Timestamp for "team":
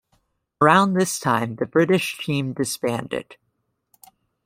2.17-2.53